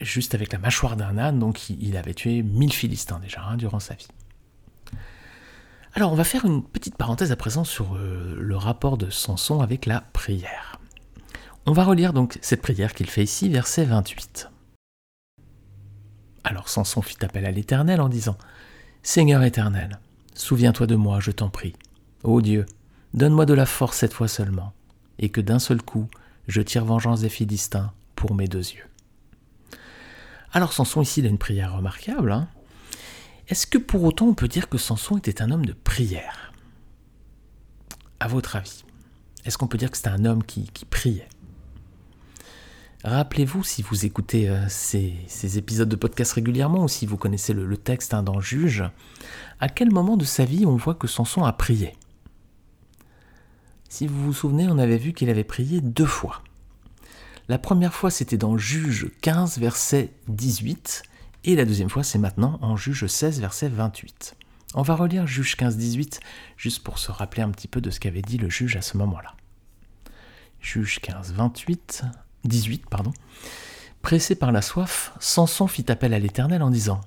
juste 0.00 0.34
avec 0.34 0.52
la 0.52 0.58
mâchoire 0.58 0.96
d'un 0.96 1.16
âne, 1.16 1.38
donc 1.38 1.70
il 1.70 1.96
avait 1.96 2.12
tué 2.12 2.42
1000 2.42 2.72
Philistins 2.72 3.20
déjà 3.20 3.44
hein, 3.44 3.56
durant 3.56 3.78
sa 3.78 3.94
vie. 3.94 4.08
Alors 5.96 6.12
on 6.12 6.14
va 6.14 6.24
faire 6.24 6.44
une 6.44 6.62
petite 6.62 6.96
parenthèse 6.96 7.32
à 7.32 7.36
présent 7.36 7.64
sur 7.64 7.96
euh, 7.96 8.36
le 8.38 8.56
rapport 8.56 8.98
de 8.98 9.08
Samson 9.08 9.60
avec 9.60 9.86
la 9.86 10.02
prière. 10.12 10.78
On 11.64 11.72
va 11.72 11.84
relire 11.84 12.12
donc 12.12 12.38
cette 12.42 12.60
prière 12.60 12.92
qu'il 12.92 13.08
fait 13.08 13.24
ici, 13.24 13.48
verset 13.48 13.86
28. 13.86 14.50
Alors 16.44 16.68
Samson 16.68 17.00
fit 17.00 17.16
appel 17.24 17.46
à 17.46 17.50
l'Éternel 17.50 18.02
en 18.02 18.10
disant 18.10 18.36
Seigneur 19.02 19.42
éternel, 19.42 19.98
souviens-toi 20.34 20.86
de 20.86 20.96
moi, 20.96 21.18
je 21.18 21.30
t'en 21.30 21.48
prie. 21.48 21.72
Ô 22.24 22.42
Dieu, 22.42 22.66
Donne-moi 23.14 23.46
de 23.46 23.54
la 23.54 23.64
force 23.64 23.96
cette 23.96 24.12
fois 24.12 24.28
seulement, 24.28 24.74
et 25.18 25.30
que 25.30 25.40
d'un 25.40 25.58
seul 25.58 25.80
coup, 25.80 26.08
je 26.48 26.60
tire 26.60 26.84
vengeance 26.84 27.22
des 27.22 27.30
Philistins 27.30 27.90
pour 28.14 28.34
mes 28.34 28.48
deux 28.48 28.58
yeux. 28.72 28.84
Alors 30.52 30.74
Samson 30.74 31.00
ici, 31.00 31.22
a 31.24 31.28
une 31.28 31.38
prière 31.38 31.74
remarquable. 31.74 32.30
Hein. 32.32 32.48
Est-ce 33.48 33.66
que 33.66 33.78
pour 33.78 34.02
autant 34.02 34.26
on 34.26 34.34
peut 34.34 34.48
dire 34.48 34.68
que 34.68 34.78
Samson 34.78 35.18
était 35.18 35.40
un 35.40 35.50
homme 35.52 35.66
de 35.66 35.72
prière? 35.72 36.52
À 38.18 38.26
votre 38.26 38.56
avis, 38.56 38.84
est-ce 39.44 39.56
qu'on 39.56 39.68
peut 39.68 39.78
dire 39.78 39.90
que 39.90 39.96
c'était 39.96 40.08
un 40.08 40.24
homme 40.24 40.42
qui, 40.42 40.68
priait? 40.90 41.28
Rappelez-vous, 43.04 43.62
si 43.62 43.82
vous 43.82 44.04
écoutez 44.04 44.48
euh, 44.48 44.64
ces, 44.68 45.58
épisodes 45.58 45.88
de 45.88 45.94
podcast 45.94 46.32
régulièrement 46.32 46.84
ou 46.84 46.88
si 46.88 47.06
vous 47.06 47.16
connaissez 47.16 47.52
le, 47.52 47.76
texte 47.76 48.14
hein, 48.14 48.24
dans 48.24 48.40
Juge, 48.40 48.82
à 49.60 49.68
quel 49.68 49.92
moment 49.92 50.16
de 50.16 50.24
sa 50.24 50.44
vie 50.44 50.66
on 50.66 50.74
voit 50.74 50.96
que 50.96 51.06
Samson 51.06 51.44
a 51.44 51.52
prié? 51.52 51.94
Si 53.88 54.08
vous 54.08 54.24
vous 54.24 54.32
souvenez, 54.32 54.66
on 54.68 54.78
avait 54.78 54.98
vu 54.98 55.12
qu'il 55.12 55.30
avait 55.30 55.44
prié 55.44 55.80
deux 55.80 56.06
fois. 56.06 56.42
La 57.48 57.58
première 57.58 57.94
fois, 57.94 58.10
c'était 58.10 58.38
dans 58.38 58.58
Juge 58.58 59.12
15, 59.20 59.58
verset 59.58 60.10
18, 60.26 61.04
et 61.46 61.54
la 61.54 61.64
deuxième 61.64 61.88
fois, 61.88 62.02
c'est 62.02 62.18
maintenant 62.18 62.58
en 62.60 62.76
Juge 62.76 63.06
16, 63.06 63.40
verset 63.40 63.68
28. 63.68 64.36
On 64.74 64.82
va 64.82 64.96
relire 64.96 65.28
Juge 65.28 65.56
15, 65.56 65.76
18, 65.76 66.20
juste 66.56 66.82
pour 66.82 66.98
se 66.98 67.12
rappeler 67.12 67.42
un 67.42 67.50
petit 67.50 67.68
peu 67.68 67.80
de 67.80 67.90
ce 67.90 68.00
qu'avait 68.00 68.20
dit 68.20 68.36
le 68.36 68.50
juge 68.50 68.76
à 68.76 68.82
ce 68.82 68.96
moment-là. 68.98 69.34
Juge 70.60 70.98
15, 71.00 71.34
28, 71.34 72.02
18, 72.44 72.90
pardon. 72.90 73.12
Pressé 74.02 74.34
par 74.34 74.50
la 74.50 74.60
soif, 74.60 75.14
Samson 75.20 75.68
fit 75.68 75.90
appel 75.90 76.12
à 76.14 76.18
l'Éternel 76.18 76.62
en 76.62 76.70
disant 76.70 77.00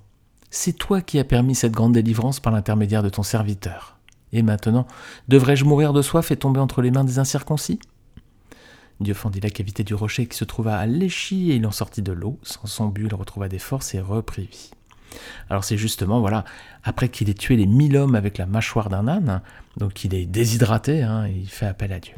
C'est 0.49 0.73
toi 0.73 1.01
qui 1.01 1.19
as 1.19 1.25
permis 1.25 1.53
cette 1.53 1.73
grande 1.73 1.93
délivrance 1.93 2.39
par 2.39 2.53
l'intermédiaire 2.53 3.03
de 3.03 3.09
ton 3.09 3.23
serviteur. 3.23 3.99
Et 4.31 4.41
maintenant, 4.41 4.87
devrais-je 5.27 5.65
mourir 5.65 5.91
de 5.91 6.01
soif 6.01 6.31
et 6.31 6.37
tomber 6.37 6.61
entre 6.61 6.81
les 6.81 6.91
mains 6.91 7.03
des 7.03 7.19
incirconcis? 7.19 7.79
Dieu 8.99 9.13
fendit 9.13 9.39
la 9.39 9.49
cavité 9.49 9.83
du 9.83 9.93
rocher 9.93 10.25
qui 10.27 10.37
se 10.37 10.43
trouva 10.43 10.77
à 10.77 10.85
l'échi 10.85 11.51
et 11.51 11.55
il 11.55 11.65
en 11.65 11.71
sortit 11.71 12.01
de 12.01 12.11
l'eau. 12.11 12.37
Sans 12.43 12.67
son 12.67 12.87
but, 12.87 13.07
il 13.07 13.15
retrouva 13.15 13.47
des 13.47 13.59
forces 13.59 13.93
et 13.95 14.01
reprit 14.01 14.45
vie. 14.45 14.71
Alors 15.49 15.63
c'est 15.63 15.77
justement, 15.77 16.19
voilà, 16.19 16.45
après 16.83 17.09
qu'il 17.09 17.29
ait 17.29 17.33
tué 17.33 17.55
les 17.55 17.65
mille 17.65 17.97
hommes 17.97 18.15
avec 18.15 18.37
la 18.37 18.45
mâchoire 18.45 18.89
d'un 18.89 19.07
âne, 19.07 19.41
donc 19.77 20.03
il 20.03 20.13
est 20.13 20.25
déshydraté, 20.25 21.01
hein, 21.01 21.27
il 21.27 21.47
fait 21.47 21.65
appel 21.65 21.91
à 21.93 21.99
Dieu. 21.99 22.13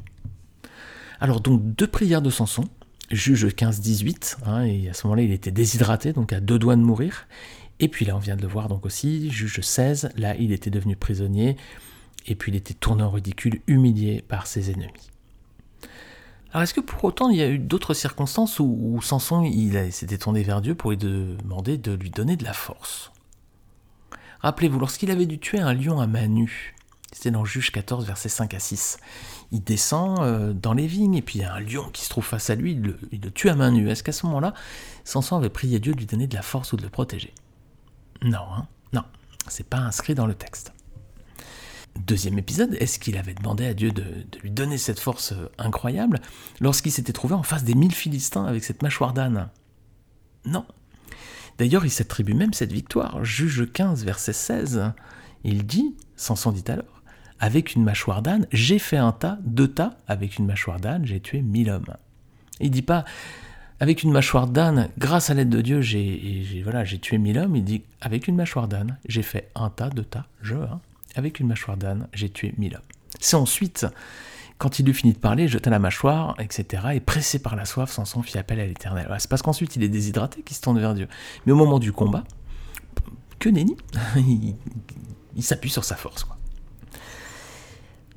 Alors 1.20 1.40
donc 1.42 1.62
deux 1.64 1.88
prières 1.88 2.22
de 2.22 2.30
Samson, 2.30 2.66
juge 3.10 3.46
15-18, 3.46 4.38
hein, 4.46 4.64
et 4.64 4.90
à 4.90 4.94
ce 4.94 5.08
moment-là 5.08 5.24
il 5.24 5.32
était 5.32 5.52
déshydraté, 5.52 6.14
donc 6.14 6.34
à 6.34 6.40
deux 6.40 6.60
doigts 6.60 6.76
de 6.76 6.82
mourir. 6.82 7.28
Et 7.80 7.88
puis 7.88 8.06
là 8.06 8.16
on 8.16 8.20
vient 8.20 8.36
de 8.36 8.42
le 8.42 8.48
voir 8.48 8.68
donc 8.68 8.86
aussi, 8.86 9.32
juge 9.32 9.62
16, 9.62 10.10
là 10.18 10.36
il 10.36 10.52
était 10.52 10.70
devenu 10.70 10.96
prisonnier, 10.96 11.58
et 12.28 12.36
puis 12.36 12.52
il 12.52 12.56
était 12.56 12.74
tourné 12.74 13.04
en 13.04 13.12
ridicule, 13.12 13.62
humilié 13.68 14.24
par 14.28 14.48
ses 14.48 14.72
ennemis. 14.72 15.12
Alors 16.52 16.64
est-ce 16.64 16.74
que 16.74 16.82
pour 16.82 17.04
autant 17.06 17.30
il 17.30 17.38
y 17.38 17.42
a 17.42 17.48
eu 17.48 17.60
d'autres 17.60 17.94
circonstances 17.94 18.60
où, 18.60 19.00
Samson 19.02 19.44
il 19.44 19.92
s'était 19.94 20.18
tourné 20.18 20.44
vers 20.44 20.62
Dieu 20.62 20.76
pour 20.76 20.92
lui 20.92 20.98
demander 20.98 21.78
de 21.78 21.94
lui 21.94 22.10
donner 22.10 22.36
de 22.36 22.44
la 22.44 22.54
force? 22.54 23.12
Rappelez-vous, 24.42 24.80
lorsqu'il 24.80 25.12
avait 25.12 25.28
dû 25.28 25.40
tuer 25.40 25.60
un 25.60 25.74
lion 25.74 26.02
à 26.02 26.08
main 26.08 26.28
nue, 26.28 26.76
c'était 27.12 27.32
dans 27.32 27.46
Juge 27.46 27.72
14, 27.72 28.06
versets 28.06 28.28
5 28.28 28.54
à 28.54 28.60
6, 28.60 28.98
il 29.52 29.64
descend 29.64 30.20
euh, 30.20 30.54
dans 30.54 30.74
les 30.74 30.88
vignes 30.88 31.16
et 31.16 31.22
puis 31.22 31.40
il 31.40 31.42
y 31.44 31.46
a 31.46 31.54
un 31.54 31.60
lion 31.60 31.90
qui 31.94 32.04
se 32.04 32.10
trouve 32.10 32.26
face 32.26 32.50
à 32.50 32.56
lui, 32.56 32.72
il 32.72 32.82
le, 32.82 32.98
il 33.12 33.22
le 33.22 33.32
tue 33.32 33.50
à 33.50 33.56
main 33.56 33.72
nue. 33.72 33.90
Est-ce 33.90 34.04
qu'à 34.04 34.12
ce, 34.12 34.26
moment-là, 34.26 34.54
Samson 35.04 35.38
avait 35.38 35.50
prié 35.50 35.80
Dieu 35.80 35.94
de 35.94 36.00
lui 36.00 36.06
donner 36.08 36.28
de 36.28 36.36
la 36.36 36.42
force 36.42 36.74
ou 36.74 36.78
de 36.78 36.82
le 36.82 36.90
protéger? 36.90 37.34
Non, 38.24 38.46
hein? 38.56 38.68
Non, 38.94 39.04
c'est 39.48 39.68
pas 39.68 39.78
inscrit 39.78 40.16
dans 40.16 40.26
le 40.26 40.34
texte. 40.34 40.74
Deuxième 42.00 42.40
épisode, 42.40 42.76
est-ce 42.80 43.00
qu'il 43.00 43.18
avait 43.18 43.34
demandé 43.34 43.66
à 43.66 43.74
Dieu 43.74 43.92
de, 43.92 44.04
lui 44.42 44.52
donner 44.52 44.78
cette 44.78 45.00
force 45.00 45.34
euh, 45.34 45.52
incroyable 45.58 46.20
lorsqu'il 46.60 46.92
s'était 46.92 47.14
trouvé 47.14 47.36
en 47.36 47.44
face 47.44 47.64
des 47.64 47.76
mille 47.76 47.94
Philistins 47.94 48.46
avec 48.46 48.64
cette 48.64 48.82
mâchoire 48.82 49.14
d'âne? 49.14 49.50
Non. 50.46 50.66
D'ailleurs, 51.58 51.86
il 51.86 51.92
s'attribue 51.92 52.34
même 52.34 52.54
cette 52.54 52.72
victoire. 52.72 53.24
Juge 53.24 53.72
15, 53.72 54.06
verset 54.06 54.34
16, 54.34 54.94
il 55.44 55.66
dit, 55.66 55.96
Samson 56.16 56.52
dit 56.52 56.64
alors, 56.68 57.02
avec 57.40 57.76
une 57.76 57.84
mâchoire 57.84 58.22
d'âne, 58.22 58.48
j'ai 58.52 58.80
fait 58.80 58.98
un 58.98 59.12
tas, 59.12 59.38
deux 59.44 59.68
tas, 59.68 59.98
avec 60.08 60.38
une 60.38 60.46
mâchoire 60.46 60.80
d'âne, 60.80 61.06
j'ai 61.06 61.20
tué 61.20 61.42
mille 61.42 61.70
hommes. 61.70 61.94
Il 62.60 62.72
dit 62.72 62.84
pas, 62.84 63.04
avec 63.80 64.04
une 64.04 64.12
mâchoire 64.12 64.48
d'âne, 64.48 64.90
grâce 64.98 65.30
à 65.30 65.34
l'aide 65.34 65.50
de 65.50 65.62
Dieu, 65.62 65.82
j'ai 65.82 66.62
voilà, 66.64 66.84
tué 66.86 67.18
mille 67.18 67.38
hommes. 67.38 67.56
Il 67.56 67.64
dit, 67.64 67.84
avec 68.00 68.28
une 68.28 68.36
mâchoire 68.36 68.68
d'âne, 68.68 68.98
j'ai 69.08 69.24
fait 69.24 69.50
un 69.56 69.70
tas, 69.70 69.90
deux 69.90 70.04
tas, 70.04 70.28
je, 70.42 70.56
hein, 70.56 70.80
avec 71.16 71.40
une 71.40 71.48
mâchoire 71.48 71.78
d'âne, 71.78 72.08
j'ai 72.14 72.30
tué 72.30 72.54
hommes. 72.58 72.82
C'est 73.20 73.36
ensuite, 73.36 73.86
quand 74.58 74.80
il 74.80 74.88
eut 74.90 74.94
fini 74.94 75.14
de 75.14 75.18
parler, 75.18 75.48
jeta 75.48 75.70
la 75.70 75.80
mâchoire, 75.80 76.36
etc. 76.40 76.84
Et 76.94 77.00
pressé 77.00 77.40
par 77.40 77.56
la 77.56 77.66
soif, 77.66 77.92
Samson 77.92 78.22
fit 78.24 78.38
appel 78.38 78.60
à 78.60 78.66
l'Éternel. 78.66 79.08
c'est 79.20 79.30
parce 79.30 79.42
qu'ensuite 79.42 79.76
il 79.76 79.84
est 79.84 79.90
déshydraté 79.90 80.42
qu'il 80.42 80.56
se 80.56 80.62
tourne 80.62 80.80
vers 80.80 80.94
Dieu. 80.94 81.08
Mais 81.46 81.52
au 81.52 81.56
moment 81.58 81.80
du 81.80 81.92
combat, 81.92 82.24
que 83.40 83.50
nenni 83.50 83.76
il, 85.36 85.44
s'appuie 85.44 85.70
sur 85.70 85.84
sa 85.84 85.96
force. 85.96 86.26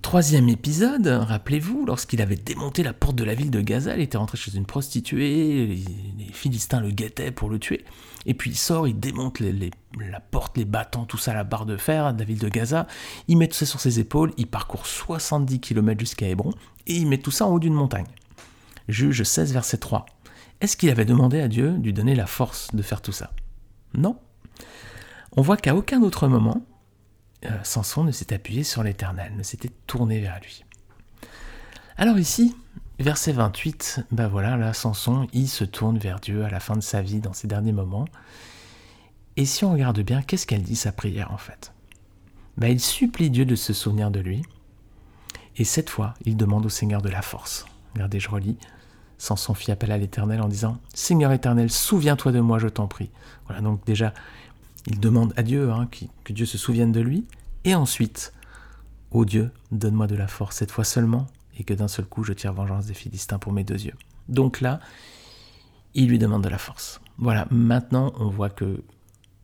Troisième 0.04 0.50
épisode, 0.50 1.06
rappelez-vous, 1.06 1.86
lorsqu'il 1.86 2.20
avait 2.20 2.36
démonté 2.36 2.82
la 2.82 2.92
porte 2.92 3.16
de 3.16 3.24
la 3.24 3.34
ville 3.34 3.50
de 3.50 3.62
Gaza, 3.62 3.96
il 3.96 4.02
était 4.02 4.18
rentré 4.18 4.36
chez 4.36 4.54
une 4.54 4.66
prostituée, 4.66 5.66
les, 5.66 6.26
Philistins 6.30 6.80
le 6.80 6.90
guettaient 6.90 7.30
pour 7.30 7.48
le 7.48 7.58
tuer, 7.58 7.86
et 8.26 8.34
puis 8.34 8.50
il 8.50 8.54
sort, 8.54 8.86
il 8.86 9.00
démonte 9.00 9.40
la 9.40 10.20
porte, 10.20 10.58
les 10.58 10.66
bâtons, 10.66 11.06
tout 11.06 11.16
ça, 11.16 11.32
la 11.32 11.42
barre 11.42 11.64
de 11.64 11.78
fer 11.78 12.12
de 12.12 12.18
la 12.18 12.24
ville 12.26 12.38
de 12.38 12.50
Gaza, 12.50 12.86
il 13.28 13.38
met 13.38 13.48
tout 13.48 13.54
ça 13.54 13.64
sur 13.64 13.80
ses 13.80 13.98
épaules, 13.98 14.34
il 14.36 14.46
parcourt 14.46 14.86
70 14.86 15.58
km 15.60 15.98
jusqu'à 15.98 16.28
Hébron, 16.28 16.52
et 16.86 16.96
il 16.96 17.08
met 17.08 17.18
tout 17.18 17.30
ça 17.30 17.46
en 17.46 17.52
haut 17.52 17.58
d'une 17.58 17.72
montagne. 17.72 18.06
Juge 18.88 19.22
16, 19.22 19.54
verset 19.54 19.78
3. 19.78 20.04
Est-ce 20.60 20.76
qu'il 20.76 20.90
avait 20.90 21.06
demandé 21.06 21.40
à 21.40 21.48
Dieu 21.48 21.70
de 21.70 21.82
lui 21.82 21.94
donner 21.94 22.14
la 22.14 22.26
force 22.26 22.68
de 22.74 22.82
faire 22.82 23.00
tout 23.00 23.12
ça? 23.12 23.32
Non. 23.94 24.18
On 25.34 25.40
voit 25.40 25.56
qu'à 25.56 25.74
aucun 25.74 26.02
autre 26.02 26.28
moment, 26.28 26.62
Samson 27.62 28.04
ne 28.04 28.12
s'est 28.12 28.32
appuyé 28.32 28.64
sur 28.64 28.82
l'Éternel, 28.82 29.32
ne 29.36 29.42
s'était 29.42 29.70
tourné 29.86 30.20
vers 30.20 30.40
lui. 30.40 30.64
Alors 31.96 32.18
ici, 32.18 32.56
verset 32.98 33.32
28, 33.32 34.00
ben 34.10 34.28
voilà, 34.28 34.56
là, 34.56 34.72
Samson, 34.72 35.28
il 35.32 35.48
se 35.48 35.64
tourne 35.64 35.98
vers 35.98 36.20
Dieu 36.20 36.44
à 36.44 36.50
la 36.50 36.60
fin 36.60 36.76
de 36.76 36.82
sa 36.82 37.02
vie, 37.02 37.20
dans 37.20 37.32
ses 37.32 37.46
derniers 37.46 37.72
moments. 37.72 38.06
Et 39.36 39.46
si 39.46 39.64
on 39.64 39.72
regarde 39.72 40.00
bien, 40.00 40.22
qu'est-ce 40.22 40.46
qu'elle 40.46 40.62
dit 40.62 40.76
sa 40.76 40.92
prière 40.92 41.32
en 41.32 41.38
fait? 41.38 41.72
Ben, 42.56 42.68
Il 42.68 42.80
supplie 42.80 43.30
Dieu 43.30 43.44
de 43.44 43.56
se 43.56 43.72
souvenir 43.72 44.10
de 44.10 44.20
lui. 44.20 44.42
Et 45.56 45.64
cette 45.64 45.90
fois, 45.90 46.14
il 46.24 46.36
demande 46.36 46.66
au 46.66 46.68
Seigneur 46.68 47.02
de 47.02 47.08
la 47.08 47.22
force. 47.22 47.64
Regardez, 47.94 48.20
je 48.20 48.28
relis. 48.28 48.56
Samson 49.18 49.54
fit 49.54 49.70
appel 49.70 49.92
à 49.92 49.98
l'Éternel 49.98 50.40
en 50.40 50.48
disant 50.48 50.78
Seigneur 50.92 51.32
éternel, 51.32 51.70
souviens-toi 51.70 52.32
de 52.32 52.40
moi, 52.40 52.58
je 52.58 52.68
t'en 52.68 52.88
prie. 52.88 53.10
Voilà, 53.46 53.62
donc 53.62 53.84
déjà, 53.86 54.12
il 54.86 55.00
demande 55.00 55.32
à 55.36 55.42
Dieu 55.42 55.70
hein, 55.70 55.88
que 56.24 56.32
Dieu 56.32 56.46
se 56.46 56.58
souvienne 56.58 56.92
de 56.92 57.00
lui. 57.00 57.26
Et 57.64 57.74
ensuite, 57.74 58.32
Ô 59.14 59.24
Dieu, 59.24 59.52
donne-moi 59.70 60.08
de 60.08 60.16
la 60.16 60.26
force 60.26 60.56
cette 60.56 60.72
fois 60.72 60.82
seulement, 60.82 61.28
et 61.56 61.62
que 61.62 61.72
d'un 61.72 61.86
seul 61.86 62.04
coup 62.04 62.24
je 62.24 62.32
tire 62.32 62.52
vengeance 62.52 62.86
des 62.86 62.94
Philistins 62.94 63.38
pour 63.38 63.52
mes 63.52 63.62
deux 63.62 63.84
yeux. 63.84 63.94
Donc 64.28 64.60
là, 64.60 64.80
il 65.94 66.08
lui 66.08 66.18
demande 66.18 66.42
de 66.42 66.48
la 66.48 66.58
force. 66.58 67.00
Voilà, 67.16 67.46
maintenant 67.52 68.12
on 68.18 68.28
voit 68.28 68.50
que 68.50 68.82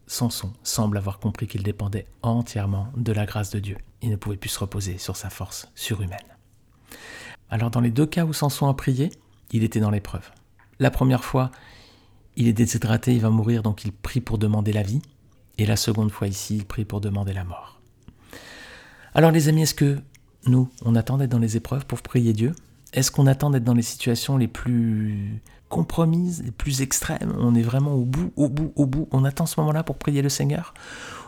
Samson 0.08 0.52
semble 0.64 0.98
avoir 0.98 1.20
compris 1.20 1.46
qu'il 1.46 1.62
dépendait 1.62 2.06
entièrement 2.22 2.88
de 2.96 3.12
la 3.12 3.26
grâce 3.26 3.50
de 3.50 3.60
Dieu. 3.60 3.76
Il 4.02 4.10
ne 4.10 4.16
pouvait 4.16 4.36
plus 4.36 4.48
se 4.48 4.58
reposer 4.58 4.98
sur 4.98 5.16
sa 5.16 5.30
force 5.30 5.68
surhumaine. 5.76 6.18
Alors 7.48 7.70
dans 7.70 7.80
les 7.80 7.92
deux 7.92 8.06
cas 8.06 8.24
où 8.24 8.32
Samson 8.32 8.66
a 8.66 8.74
prié, 8.74 9.12
il 9.52 9.62
était 9.62 9.78
dans 9.78 9.90
l'épreuve. 9.90 10.32
La 10.80 10.90
première 10.90 11.22
fois, 11.22 11.52
il 12.34 12.48
est 12.48 12.52
déshydraté, 12.52 13.14
il 13.14 13.20
va 13.20 13.30
mourir, 13.30 13.62
donc 13.62 13.84
il 13.84 13.92
prie 13.92 14.20
pour 14.20 14.38
demander 14.38 14.72
la 14.72 14.82
vie. 14.82 15.00
Et 15.60 15.66
la 15.66 15.76
seconde 15.76 16.10
fois 16.10 16.26
ici, 16.26 16.56
il 16.56 16.64
prie 16.64 16.86
pour 16.86 17.02
demander 17.02 17.34
la 17.34 17.44
mort. 17.44 17.78
Alors 19.12 19.30
les 19.30 19.48
amis, 19.48 19.60
est-ce 19.60 19.74
que 19.74 19.98
nous, 20.46 20.70
on 20.86 20.96
attend 20.96 21.18
d'être 21.18 21.30
dans 21.30 21.38
les 21.38 21.58
épreuves 21.58 21.84
pour 21.84 22.00
prier 22.00 22.32
Dieu? 22.32 22.54
Est-ce 22.94 23.10
qu'on 23.10 23.26
attend 23.26 23.50
d'être 23.50 23.64
dans 23.64 23.74
les 23.74 23.82
situations 23.82 24.38
les 24.38 24.48
plus 24.48 25.42
compromises, 25.68 26.42
les 26.42 26.50
plus 26.50 26.80
extrêmes? 26.80 27.34
On 27.38 27.54
est 27.54 27.62
vraiment 27.62 27.92
au 27.92 28.06
bout, 28.06 28.32
au 28.36 28.48
bout, 28.48 28.72
au 28.74 28.86
bout. 28.86 29.06
On 29.12 29.22
attend 29.26 29.44
ce 29.44 29.60
moment-là 29.60 29.82
pour 29.82 29.98
prier 29.98 30.22
le 30.22 30.30
Seigneur? 30.30 30.72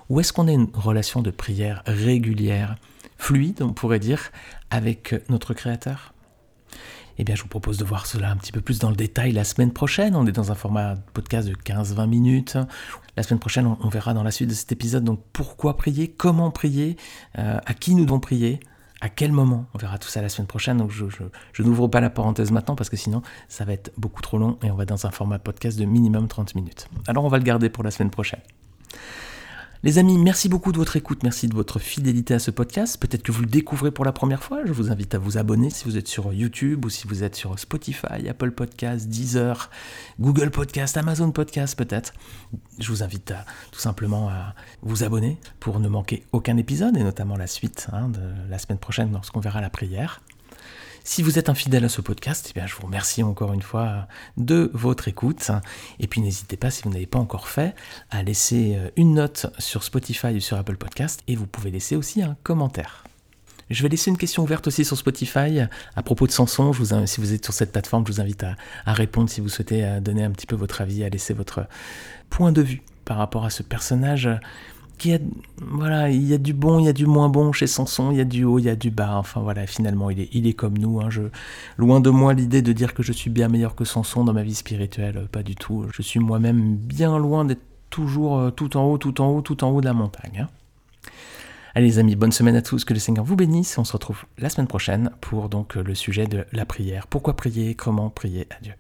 Ou 0.09 0.19
est-ce 0.19 0.33
qu'on 0.33 0.49
a 0.49 0.53
une 0.53 0.71
relation 0.73 1.21
de 1.21 1.31
prière 1.31 1.83
régulière, 1.85 2.77
fluide, 3.19 3.61
on 3.61 3.75
pourrait 3.75 4.01
dire, 4.01 4.33
avec 4.71 5.15
notre 5.29 5.53
Créateur? 5.53 6.15
Eh 7.23 7.25
bien, 7.25 7.37
je 7.37 7.43
vous 7.43 7.49
propose 7.49 7.79
de 7.79 7.85
voir 7.85 8.07
cela 8.07 8.33
un 8.33 8.37
petit 8.37 8.51
peu 8.51 8.61
plus 8.61 8.81
dans 8.81 8.91
le 8.91 8.97
détail 8.97 9.31
la 9.31 9.45
semaine 9.45 9.73
prochaine. 9.73 10.17
On 10.17 10.27
est 10.27 10.33
dans 10.33 10.51
un 10.51 10.57
format 10.57 10.97
podcast 11.15 11.49
de 11.49 11.55
15-20 11.55 12.09
minutes. 12.09 12.59
La 13.17 13.23
semaine 13.23 13.39
prochaine, 13.39 13.65
on 13.65 13.89
verra 13.89 14.13
dans 14.13 14.25
la 14.25 14.33
suite 14.33 14.49
de 14.49 14.55
cet 14.55 14.73
épisode 14.73 15.05
donc 15.05 15.21
pourquoi 15.33 15.77
prier, 15.77 16.09
comment 16.09 16.51
prier, 16.51 16.97
euh, 17.39 17.61
à 17.65 17.75
qui 17.75 17.95
nous 17.95 18.07
devons 18.07 18.19
prier, 18.19 18.59
à 19.01 19.09
quel 19.09 19.31
moment. 19.31 19.67
On 19.73 19.79
verra 19.79 19.99
tout 19.99 20.09
ça 20.09 20.21
la 20.21 20.29
semaine 20.29 20.49
prochaine. 20.49 20.85
Je, 20.91 21.05
je 21.53 21.63
n'ouvre 21.63 21.87
pas 21.87 22.01
la 22.01 22.11
parenthèse 22.11 22.51
maintenant 22.51 22.75
parce 22.75 22.91
que 22.91 22.97
sinon, 22.97 23.23
ça 23.47 23.65
va 23.65 23.73
être 23.73 23.93
beaucoup 23.97 24.21
trop 24.21 24.39
long 24.39 24.59
et 24.65 24.73
on 24.73 24.75
va 24.75 24.85
dans 24.85 25.07
un 25.07 25.13
format 25.13 25.39
podcast 25.39 25.79
de 25.79 25.85
minimum 25.85 26.27
30 26.27 26.57
minutes. 26.57 26.89
Alors, 27.07 27.25
on 27.25 27.29
va 27.29 27.39
le 27.39 27.45
garder 27.45 27.69
pour 27.69 27.85
la 27.85 27.93
semaine 27.93 28.11
prochaine. 28.11 28.41
Les 29.85 29.99
amis, 29.99 30.17
merci 30.17 30.49
beaucoup 30.49 30.71
de 30.71 30.77
votre 30.77 30.95
écoute, 30.95 31.25
merci 31.25 31.49
de 31.49 31.55
votre 31.55 31.81
fidélité 31.81 32.35
à 32.35 32.39
ce 32.39 32.53
podcast. 32.53 32.99
Peut-être 32.99 33.25
que 33.25 33.33
vous 33.33 33.41
le 33.41 33.49
découvrez 33.49 33.91
pour 33.91 34.05
la 34.05 34.13
première 34.13 34.41
fois. 34.41 34.61
Je 34.65 34.73
vous 34.73 34.93
invite 34.93 35.17
à 35.17 35.19
vous 35.19 35.39
abonner 35.39 35.71
si 35.71 35.87
vous 35.87 35.99
êtes 35.99 36.07
sur 36.07 36.33
YouTube 36.33 36.85
ou 36.85 36.89
si 36.89 37.09
vous 37.09 37.25
êtes 37.25 37.35
sur 37.35 37.59
Spotify, 37.59 38.29
Apple 38.29 38.53
Podcast, 38.53 39.09
Deezer, 39.09 39.71
Google 40.21 40.53
Podcast, 40.53 40.97
Amazon 40.97 41.33
Podcast 41.33 41.77
peut-être. 41.77 42.13
Je 42.79 42.89
vous 42.93 43.03
invite 43.03 43.35
tout 43.73 43.81
simplement 43.81 44.29
à 44.29 44.55
vous 44.83 45.03
abonner 45.03 45.41
pour 45.59 45.81
ne 45.81 45.89
manquer 45.89 46.23
aucun 46.31 46.57
épisode 46.59 46.97
et 46.97 47.03
notamment 47.03 47.37
la 47.37 47.49
suite 47.49 47.89
hein, 47.93 48.09
de 48.09 48.21
la 48.49 48.59
semaine 48.59 48.79
prochaine 48.79 49.11
lorsqu'on 49.11 49.41
verra 49.41 49.61
la 49.61 49.71
prière. 49.71 50.21
Si 51.05 51.23
vous 51.23 51.39
êtes 51.39 51.49
infidèle 51.49 51.85
à 51.85 51.89
ce 51.89 52.01
podcast, 52.01 52.51
eh 52.51 52.59
bien, 52.59 52.67
je 52.67 52.75
vous 52.77 52.87
remercie 52.87 53.23
encore 53.25 53.53
une 53.53 53.63
fois 53.63 54.07
de 54.37 54.71
votre 54.73 55.09
écoute. 55.09 55.51
Et 55.99 56.07
puis 56.07 56.21
n'hésitez 56.21 56.57
pas, 56.57 56.71
si 56.71 56.83
vous 56.85 56.91
n'avez 56.91 57.07
pas 57.07 57.19
encore 57.19 57.49
fait, 57.49 57.75
à 58.11 58.23
laisser 58.23 58.77
euh, 58.77 58.89
une 58.97 59.15
note 59.15 59.47
sur 59.59 59.83
Spotify 59.83 60.29
ou 60.29 60.41
sur 60.41 60.57
Apple 60.57 60.77
Podcast. 60.77 61.23
Et 61.27 61.35
vous 61.35 61.47
pouvez 61.47 61.71
laisser 61.73 61.97
aussi 61.97 62.23
un 62.23 62.37
commentaire. 62.45 63.05
Je 63.69 63.83
vais 63.83 63.89
laisser 63.89 64.11
une 64.11 64.17
question 64.19 64.43
ouverte 64.43 64.67
aussi 64.67 64.85
sur 64.85 64.97
Spotify 64.97 65.61
à 65.97 66.03
propos 66.03 66.27
de 66.27 66.33
Samson. 66.33 66.73
Je 66.73 66.83
vous, 66.83 67.07
si 67.07 67.21
vous 67.21 67.33
êtes 67.33 67.45
sur 67.45 67.55
cette 67.55 67.73
plateforme, 67.73 68.07
je 68.07 68.13
vous 68.13 68.21
invite 68.21 68.45
à, 68.45 68.57
à 68.85 68.93
répondre 68.93 69.29
si 69.29 69.41
vous 69.41 69.49
souhaitez 69.49 69.85
euh, 69.85 70.01
donner 70.01 70.23
un 70.23 70.31
petit 70.31 70.47
peu 70.47 70.57
votre 70.57 70.83
avis, 70.83 71.03
à 71.03 71.09
laisser 71.09 71.35
votre 71.35 71.67
point 72.31 72.53
de 72.53 72.63
vue 72.63 72.83
par 73.05 73.17
rapport 73.17 73.45
à 73.45 73.51
ce 73.51 73.63
personnage 73.65 74.29
voilà, 75.61 76.11
il 76.11 76.27
y 76.27 76.35
a 76.35 76.39
du 76.39 76.53
bon, 76.53 76.79
il 76.79 76.87
y 76.87 76.89
a 76.89 76.93
du 76.93 77.07
moins 77.07 77.29
bon 77.29 77.53
chez 77.53 77.67
Samson, 77.67 78.11
il 78.11 78.19
y 78.19 78.21
a 78.21 78.25
du 78.25 78.45
haut, 78.45 78.59
il 78.59 78.65
y 78.65 78.69
a 78.69 78.77
du 78.77 78.91
bas. 78.91 79.17
Enfin 79.17 79.41
voilà, 79.41 79.67
finalement, 79.67 80.11
il 80.11 80.21
est, 80.21 80.29
il 80.33 80.47
est 80.47 80.53
comme 80.53 80.79
nous. 80.79 81.01
Hein. 81.01 81.09
Loin 81.77 82.01
de 82.01 82.11
moi 82.11 82.35
l'idée 82.35 82.63
de 82.63 82.73
dire 82.73 82.95
que 82.95 83.03
je 83.03 83.13
suis 83.13 83.31
bien 83.31 83.49
meilleur 83.49 83.75
que 83.75 83.85
Samson 83.85 84.25
dans 84.25 84.33
ma 84.33 84.43
vie 84.43 84.55
spirituelle, 84.55 85.29
pas 85.31 85.43
du 85.43 85.55
tout. 85.55 85.87
Je 85.93 86.03
suis 86.03 86.21
moi-même 86.21 86.77
bien 86.77 87.19
loin 87.19 87.45
d'être 87.45 87.63
toujours 87.91 88.39
euh, 88.39 88.51
tout 88.51 88.77
en 88.77 88.85
haut, 88.85 88.99
tout 88.99 89.21
en 89.21 89.29
haut, 89.29 89.43
tout 89.43 89.65
en 89.65 89.71
haut 89.71 89.81
de 89.81 89.87
la 89.87 89.93
montagne. 89.93 90.41
Hein. 90.43 90.49
Allez 91.75 91.87
les 91.87 91.99
amis, 91.99 92.17
bonne 92.17 92.33
semaine 92.33 92.57
à 92.57 92.63
tous, 92.63 92.85
que 92.85 92.93
le 92.93 93.01
Seigneur 93.01 93.25
vous 93.25 93.37
bénisse. 93.37 93.79
On 93.79 93.85
se 93.85 93.93
retrouve 93.93 94.25
la 94.39 94.51
semaine 94.51 94.67
prochaine 94.67 95.11
pour 95.21 95.49
donc 95.49 95.75
le 95.77 95.95
sujet 95.95 96.27
de 96.27 96.45
la 96.53 96.67
prière. 96.67 97.07
Pourquoi 97.07 97.35
prier? 97.35 97.75
Comment 97.75 98.11
prier 98.11 98.47
à 98.51 98.63
Dieu? 98.63 98.75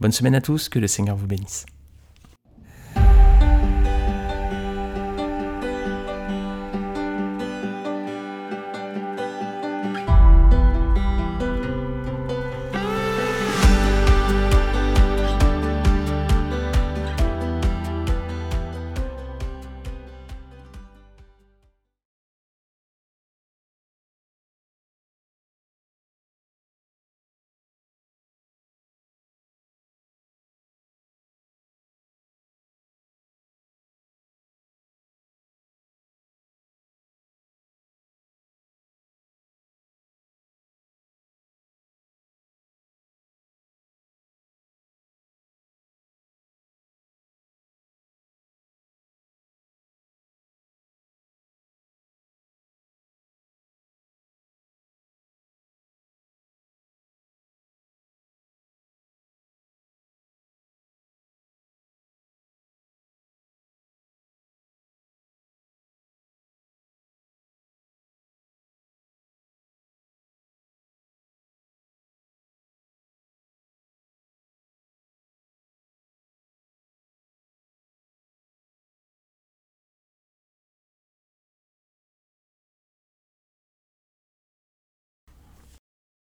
Bonne 0.00 0.12
semaine 0.12 0.34
à 0.34 0.40
tous, 0.40 0.68
que 0.68 0.78
le 0.78 0.86
Seigneur 0.86 1.16
vous 1.16 1.26
bénisse. 1.26 1.66